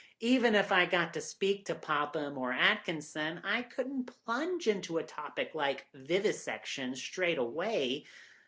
[0.23, 5.03] Even if I got to speak to Popham or Atkinson I couldn't plunge into a
[5.03, 8.05] topic like vivisection straight away.